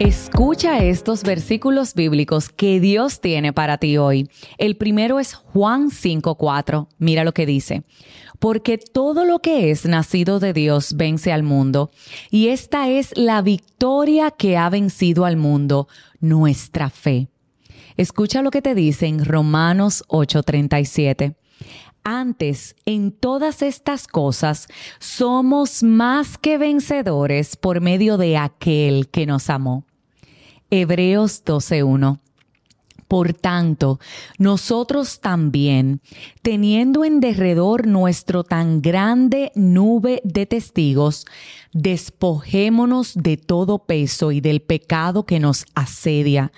Escucha 0.00 0.78
estos 0.84 1.24
versículos 1.24 1.94
bíblicos 1.94 2.50
que 2.50 2.78
Dios 2.78 3.20
tiene 3.20 3.52
para 3.52 3.78
ti 3.78 3.98
hoy. 3.98 4.30
El 4.56 4.76
primero 4.76 5.18
es 5.18 5.34
Juan 5.34 5.90
5:4. 5.90 6.86
Mira 6.98 7.24
lo 7.24 7.34
que 7.34 7.46
dice. 7.46 7.82
Porque 8.38 8.78
todo 8.78 9.24
lo 9.24 9.40
que 9.40 9.72
es 9.72 9.86
nacido 9.86 10.38
de 10.38 10.52
Dios 10.52 10.94
vence 10.96 11.32
al 11.32 11.42
mundo, 11.42 11.90
y 12.30 12.48
esta 12.48 12.88
es 12.88 13.10
la 13.16 13.42
victoria 13.42 14.30
que 14.30 14.56
ha 14.56 14.70
vencido 14.70 15.24
al 15.24 15.36
mundo, 15.36 15.88
nuestra 16.20 16.90
fe. 16.90 17.26
Escucha 17.96 18.42
lo 18.42 18.52
que 18.52 18.62
te 18.62 18.76
dice 18.76 19.06
en 19.08 19.24
Romanos 19.24 20.04
8:37. 20.06 21.34
Antes, 22.10 22.74
en 22.86 23.12
todas 23.12 23.60
estas 23.60 24.06
cosas, 24.06 24.66
somos 24.98 25.82
más 25.82 26.38
que 26.38 26.56
vencedores 26.56 27.54
por 27.54 27.82
medio 27.82 28.16
de 28.16 28.38
aquel 28.38 29.10
que 29.10 29.26
nos 29.26 29.50
amó. 29.50 29.84
Hebreos 30.70 31.44
12.1. 31.44 32.18
Por 33.08 33.32
tanto, 33.32 33.98
nosotros 34.36 35.20
también, 35.20 36.02
teniendo 36.42 37.06
en 37.06 37.20
derredor 37.20 37.86
nuestro 37.86 38.44
tan 38.44 38.82
grande 38.82 39.50
nube 39.54 40.20
de 40.24 40.44
testigos, 40.44 41.24
despojémonos 41.72 43.14
de 43.14 43.38
todo 43.38 43.78
peso 43.78 44.30
y 44.30 44.42
del 44.42 44.60
pecado 44.60 45.24
que 45.24 45.40
nos 45.40 45.64
asedia 45.74 46.52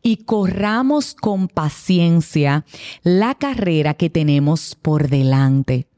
y 0.00 0.18
corramos 0.18 1.16
con 1.16 1.48
paciencia 1.48 2.64
la 3.02 3.34
carrera 3.34 3.94
que 3.94 4.08
tenemos 4.08 4.76
por 4.80 5.08
delante. 5.08 5.88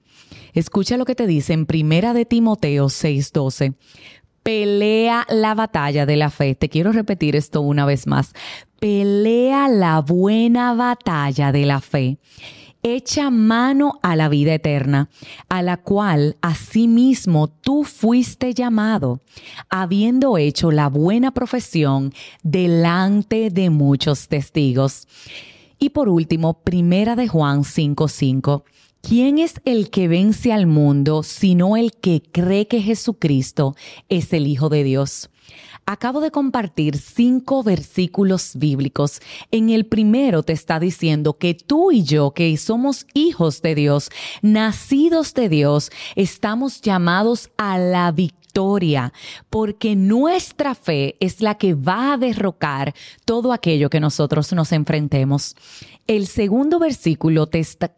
Escucha 0.55 0.97
lo 0.97 1.05
que 1.05 1.15
te 1.15 1.27
dice 1.27 1.53
en 1.53 1.67
Primera 1.67 2.15
de 2.15 2.25
Timoteo 2.25 2.87
6:12 2.87 3.75
pelea 4.43 5.27
la 5.29 5.55
batalla 5.55 6.07
de 6.07 6.17
la 6.17 6.31
fe. 6.31 6.55
Te 6.55 6.69
quiero 6.69 6.93
repetir 6.93 7.37
esto 7.37 7.61
una 7.61 7.85
vez 7.85 8.07
más. 8.07 8.33
Pelea 8.81 9.69
la 9.69 10.01
buena 10.01 10.75
batalla 10.75 11.53
de 11.53 11.67
la 11.67 11.81
fe. 11.81 12.19
Echa 12.83 13.31
mano 13.31 13.99
a 14.03 14.15
la 14.15 14.29
vida 14.29 14.55
eterna, 14.55 15.09
a 15.49 15.63
la 15.63 15.79
cual 15.79 16.37
asimismo 16.43 17.49
tú 17.49 17.83
fuiste 17.83 18.55
llamado, 18.55 19.21
habiendo 19.69 20.39
hecho 20.39 20.71
la 20.71 20.89
buena 20.89 21.33
profesión 21.33 22.13
delante 22.45 23.51
de 23.51 23.71
muchos 23.71 24.29
testigos. 24.29 25.09
Y 25.81 25.91
por 25.91 26.09
último, 26.09 26.61
primera 26.63 27.17
de 27.17 27.27
Juan 27.27 27.65
5:5. 27.65 28.63
¿Quién 29.01 29.39
es 29.39 29.61
el 29.65 29.91
que 29.91 30.09
vence 30.09 30.53
al 30.53 30.67
mundo 30.67 31.23
sino 31.23 31.77
el 31.77 31.93
que 31.93 32.23
cree 32.33 32.67
que 32.67 32.83
Jesucristo 32.83 33.75
es 34.09 34.33
el 34.33 34.47
Hijo 34.47 34.69
de 34.69 34.85
Dios? 34.85 35.31
Acabo 35.87 36.21
de 36.21 36.31
compartir 36.31 36.99
cinco 36.99 37.63
versículos 37.63 38.53
bíblicos. 38.57 39.21
En 39.51 39.71
el 39.71 39.87
primero 39.87 40.43
te 40.43 40.53
está 40.53 40.79
diciendo 40.79 41.39
que 41.39 41.55
tú 41.55 41.91
y 41.93 42.03
yo, 42.03 42.33
que 42.33 42.55
somos 42.59 43.07
hijos 43.15 43.63
de 43.63 43.75
Dios, 43.75 44.11
nacidos 44.43 45.33
de 45.33 45.49
Dios, 45.49 45.91
estamos 46.15 46.83
llamados 46.83 47.51
a 47.57 47.79
la 47.79 48.13
victoria, 48.13 49.15
porque 49.49 49.97
nuestra 49.97 50.75
fe 50.75 51.17
es 51.21 51.41
la 51.41 51.55
que 51.57 51.73
va 51.73 52.13
a 52.13 52.19
derrocar 52.19 52.95
todo 53.25 53.55
aquello 53.55 53.89
que 53.89 54.01
nosotros 54.01 54.53
nos 54.53 54.73
enfrentemos. 54.73 55.57
El 56.07 56.27
segundo 56.27 56.79
versículo 56.79 57.47
te 57.47 57.61
está 57.61 57.95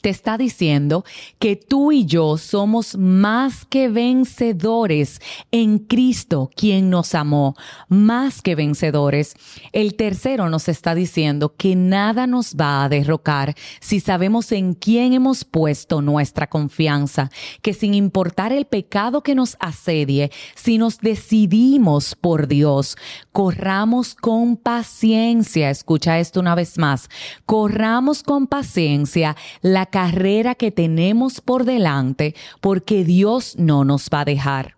te 0.00 0.10
está 0.10 0.38
diciendo 0.38 1.04
que 1.38 1.56
tú 1.56 1.92
y 1.92 2.04
yo 2.06 2.38
somos 2.38 2.96
más 2.96 3.64
que 3.64 3.88
vencedores 3.88 5.20
en 5.50 5.78
Cristo, 5.78 6.50
quien 6.54 6.90
nos 6.90 7.14
amó, 7.14 7.56
más 7.88 8.42
que 8.42 8.54
vencedores. 8.54 9.34
El 9.72 9.94
tercero 9.94 10.48
nos 10.48 10.68
está 10.68 10.94
diciendo 10.94 11.54
que 11.56 11.74
nada 11.76 12.26
nos 12.26 12.54
va 12.54 12.84
a 12.84 12.88
derrocar 12.88 13.54
si 13.80 14.00
sabemos 14.00 14.52
en 14.52 14.74
quién 14.74 15.12
hemos 15.12 15.44
puesto 15.44 16.02
nuestra 16.02 16.48
confianza, 16.48 17.30
que 17.62 17.74
sin 17.74 17.94
importar 17.94 18.52
el 18.52 18.66
pecado 18.66 19.22
que 19.22 19.34
nos 19.34 19.56
asedie, 19.60 20.30
si 20.54 20.78
nos 20.78 20.98
decidimos 20.98 22.14
por 22.14 22.46
Dios, 22.46 22.96
corramos 23.32 24.14
con 24.14 24.56
paciencia, 24.56 25.70
escucha 25.70 26.18
esto 26.18 26.40
una 26.40 26.54
vez 26.54 26.78
más, 26.78 27.08
corramos 27.46 28.22
con 28.22 28.46
paciencia 28.46 29.36
la 29.62 29.86
carrera 29.90 30.54
que 30.54 30.70
tenemos 30.70 31.40
por 31.40 31.64
delante 31.64 32.34
porque 32.60 33.04
Dios 33.04 33.56
no 33.58 33.84
nos 33.84 34.08
va 34.12 34.20
a 34.20 34.24
dejar. 34.24 34.76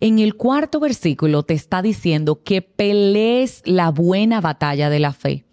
En 0.00 0.18
el 0.18 0.34
cuarto 0.34 0.80
versículo 0.80 1.42
te 1.42 1.54
está 1.54 1.82
diciendo 1.82 2.42
que 2.42 2.62
pelees 2.62 3.62
la 3.66 3.90
buena 3.90 4.40
batalla 4.40 4.88
de 4.88 4.98
la 4.98 5.12
fe 5.12 5.44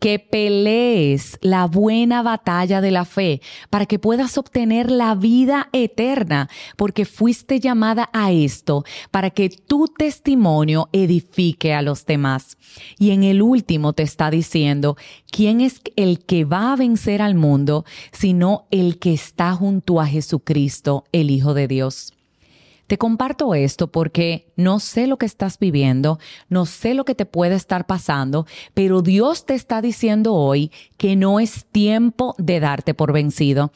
que 0.00 0.18
pelees 0.18 1.38
la 1.42 1.66
buena 1.66 2.22
batalla 2.22 2.80
de 2.80 2.90
la 2.90 3.04
fe 3.04 3.40
para 3.68 3.86
que 3.86 3.98
puedas 3.98 4.38
obtener 4.38 4.90
la 4.90 5.14
vida 5.14 5.68
eterna, 5.72 6.48
porque 6.76 7.04
fuiste 7.04 7.60
llamada 7.60 8.08
a 8.12 8.32
esto, 8.32 8.84
para 9.10 9.30
que 9.30 9.50
tu 9.50 9.86
testimonio 9.86 10.88
edifique 10.92 11.74
a 11.74 11.82
los 11.82 12.06
demás. 12.06 12.56
Y 12.98 13.10
en 13.10 13.22
el 13.22 13.42
último 13.42 13.92
te 13.92 14.02
está 14.02 14.30
diciendo, 14.30 14.96
¿quién 15.30 15.60
es 15.60 15.82
el 15.96 16.24
que 16.24 16.44
va 16.44 16.72
a 16.72 16.76
vencer 16.76 17.20
al 17.20 17.34
mundo, 17.34 17.84
sino 18.10 18.66
el 18.70 18.98
que 18.98 19.12
está 19.12 19.52
junto 19.54 20.00
a 20.00 20.06
Jesucristo, 20.06 21.04
el 21.12 21.30
Hijo 21.30 21.52
de 21.52 21.68
Dios? 21.68 22.14
Te 22.90 22.98
comparto 22.98 23.54
esto 23.54 23.86
porque 23.86 24.52
no 24.56 24.80
sé 24.80 25.06
lo 25.06 25.16
que 25.16 25.24
estás 25.24 25.60
viviendo, 25.60 26.18
no 26.48 26.66
sé 26.66 26.94
lo 26.94 27.04
que 27.04 27.14
te 27.14 27.24
puede 27.24 27.54
estar 27.54 27.86
pasando, 27.86 28.48
pero 28.74 29.00
Dios 29.00 29.46
te 29.46 29.54
está 29.54 29.80
diciendo 29.80 30.34
hoy 30.34 30.72
que 30.96 31.14
no 31.14 31.38
es 31.38 31.66
tiempo 31.66 32.34
de 32.36 32.58
darte 32.58 32.92
por 32.92 33.12
vencido. 33.12 33.70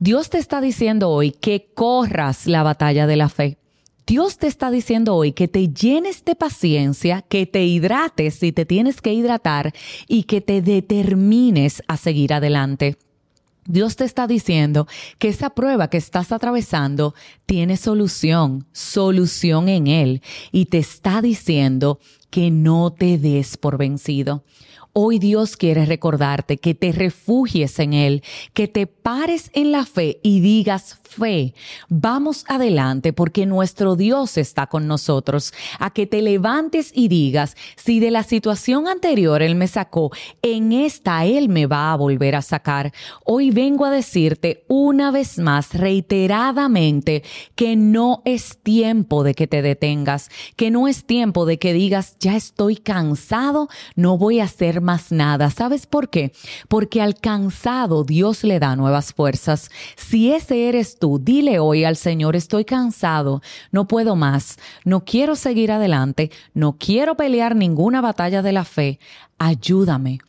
Dios 0.00 0.30
te 0.30 0.38
está 0.38 0.60
diciendo 0.60 1.10
hoy 1.10 1.30
que 1.30 1.70
corras 1.74 2.48
la 2.48 2.64
batalla 2.64 3.06
de 3.06 3.14
la 3.14 3.28
fe. 3.28 3.56
Dios 4.04 4.36
te 4.36 4.48
está 4.48 4.72
diciendo 4.72 5.14
hoy 5.14 5.30
que 5.30 5.46
te 5.46 5.68
llenes 5.68 6.24
de 6.24 6.34
paciencia, 6.34 7.22
que 7.22 7.46
te 7.46 7.64
hidrates 7.64 8.34
si 8.34 8.50
te 8.50 8.66
tienes 8.66 9.00
que 9.00 9.12
hidratar 9.12 9.72
y 10.08 10.24
que 10.24 10.40
te 10.40 10.60
determines 10.60 11.84
a 11.86 11.96
seguir 11.96 12.32
adelante. 12.32 12.96
Dios 13.66 13.96
te 13.96 14.04
está 14.04 14.26
diciendo 14.26 14.86
que 15.18 15.28
esa 15.28 15.50
prueba 15.50 15.88
que 15.88 15.98
estás 15.98 16.32
atravesando 16.32 17.14
tiene 17.46 17.76
solución, 17.76 18.66
solución 18.72 19.68
en 19.68 19.86
Él. 19.86 20.22
Y 20.52 20.66
te 20.66 20.78
está 20.78 21.22
diciendo 21.22 22.00
que 22.30 22.50
no 22.50 22.92
te 22.92 23.18
des 23.18 23.56
por 23.56 23.76
vencido. 23.76 24.44
Hoy 24.92 25.20
Dios 25.20 25.56
quiere 25.56 25.86
recordarte 25.86 26.58
que 26.58 26.74
te 26.74 26.90
refugies 26.90 27.78
en 27.78 27.92
Él, 27.92 28.24
que 28.54 28.66
te 28.66 28.88
pares 28.88 29.50
en 29.54 29.70
la 29.70 29.86
fe 29.86 30.18
y 30.24 30.40
digas 30.40 30.98
fe. 31.02 31.54
Vamos 31.88 32.44
adelante 32.48 33.12
porque 33.12 33.46
nuestro 33.46 33.94
Dios 33.94 34.36
está 34.36 34.66
con 34.66 34.88
nosotros. 34.88 35.52
A 35.78 35.90
que 35.90 36.06
te 36.06 36.22
levantes 36.22 36.90
y 36.94 37.06
digas, 37.08 37.56
si 37.76 38.00
de 38.00 38.10
la 38.10 38.24
situación 38.24 38.88
anterior 38.88 39.42
Él 39.42 39.54
me 39.54 39.68
sacó, 39.68 40.10
en 40.42 40.72
esta 40.72 41.24
Él 41.24 41.48
me 41.48 41.66
va 41.66 41.92
a 41.92 41.96
volver 41.96 42.34
a 42.34 42.42
sacar. 42.42 42.92
Hoy 43.24 43.50
vengo 43.50 43.84
a 43.84 43.90
decirte 43.90 44.64
una 44.68 45.12
vez 45.12 45.38
más, 45.38 45.74
reiteradamente, 45.74 47.22
que 47.54 47.76
no 47.76 48.22
es 48.24 48.58
tiempo 48.62 49.22
de 49.22 49.34
que 49.34 49.46
te 49.46 49.62
detengas, 49.62 50.30
que 50.56 50.70
no 50.70 50.88
es 50.88 51.04
tiempo 51.04 51.46
de 51.46 51.58
que 51.58 51.72
digas, 51.72 52.16
ya 52.18 52.34
estoy 52.34 52.76
cansado, 52.76 53.68
no 53.94 54.18
voy 54.18 54.40
a 54.40 54.44
hacer 54.44 54.79
más 54.80 55.12
nada. 55.12 55.50
¿Sabes 55.50 55.86
por 55.86 56.08
qué? 56.10 56.32
Porque 56.68 57.02
al 57.02 57.14
cansado 57.14 58.04
Dios 58.04 58.44
le 58.44 58.58
da 58.58 58.76
nuevas 58.76 59.12
fuerzas. 59.12 59.70
Si 59.96 60.32
ese 60.32 60.68
eres 60.68 60.98
tú, 60.98 61.18
dile 61.18 61.58
hoy 61.58 61.84
al 61.84 61.96
Señor, 61.96 62.36
estoy 62.36 62.64
cansado, 62.64 63.42
no 63.72 63.86
puedo 63.86 64.16
más, 64.16 64.58
no 64.84 65.04
quiero 65.04 65.36
seguir 65.36 65.72
adelante, 65.72 66.30
no 66.54 66.76
quiero 66.78 67.16
pelear 67.16 67.56
ninguna 67.56 68.00
batalla 68.00 68.42
de 68.42 68.52
la 68.52 68.64
fe, 68.64 68.98
ayúdame. 69.38 70.20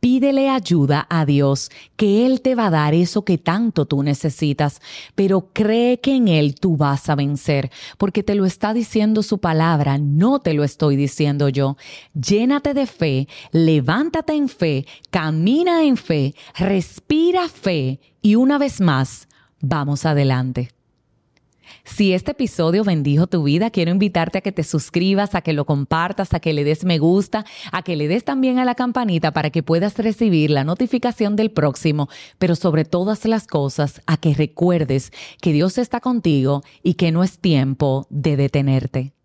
Pídele 0.00 0.48
ayuda 0.48 1.06
a 1.10 1.26
Dios, 1.26 1.70
que 1.96 2.24
Él 2.24 2.40
te 2.40 2.54
va 2.54 2.66
a 2.66 2.70
dar 2.70 2.94
eso 2.94 3.24
que 3.24 3.36
tanto 3.36 3.86
tú 3.86 4.02
necesitas, 4.02 4.80
pero 5.14 5.50
cree 5.52 6.00
que 6.00 6.14
en 6.14 6.28
Él 6.28 6.54
tú 6.54 6.76
vas 6.76 7.08
a 7.08 7.16
vencer, 7.16 7.70
porque 7.96 8.22
te 8.22 8.34
lo 8.34 8.44
está 8.44 8.72
diciendo 8.72 9.22
su 9.22 9.38
palabra, 9.38 9.98
no 9.98 10.38
te 10.38 10.54
lo 10.54 10.62
estoy 10.62 10.96
diciendo 10.96 11.48
yo. 11.48 11.76
Llénate 12.14 12.74
de 12.74 12.86
fe, 12.86 13.28
levántate 13.50 14.34
en 14.34 14.48
fe, 14.48 14.86
camina 15.10 15.82
en 15.82 15.96
fe, 15.96 16.34
respira 16.56 17.48
fe 17.48 18.00
y 18.22 18.36
una 18.36 18.58
vez 18.58 18.80
más, 18.80 19.28
vamos 19.60 20.06
adelante. 20.06 20.70
Si 21.84 22.12
este 22.12 22.32
episodio 22.32 22.84
bendijo 22.84 23.26
tu 23.26 23.42
vida, 23.42 23.70
quiero 23.70 23.90
invitarte 23.90 24.38
a 24.38 24.40
que 24.40 24.52
te 24.52 24.62
suscribas, 24.62 25.34
a 25.34 25.40
que 25.40 25.52
lo 25.52 25.64
compartas, 25.64 26.34
a 26.34 26.40
que 26.40 26.52
le 26.52 26.64
des 26.64 26.84
me 26.84 26.98
gusta, 26.98 27.44
a 27.72 27.82
que 27.82 27.96
le 27.96 28.08
des 28.08 28.24
también 28.24 28.58
a 28.58 28.64
la 28.64 28.74
campanita 28.74 29.32
para 29.32 29.50
que 29.50 29.62
puedas 29.62 29.98
recibir 29.98 30.50
la 30.50 30.64
notificación 30.64 31.36
del 31.36 31.50
próximo, 31.50 32.08
pero 32.38 32.54
sobre 32.56 32.84
todas 32.84 33.24
las 33.24 33.46
cosas, 33.46 34.02
a 34.06 34.16
que 34.16 34.34
recuerdes 34.34 35.12
que 35.40 35.52
Dios 35.52 35.78
está 35.78 36.00
contigo 36.00 36.62
y 36.82 36.94
que 36.94 37.12
no 37.12 37.22
es 37.22 37.38
tiempo 37.38 38.06
de 38.10 38.36
detenerte. 38.36 39.17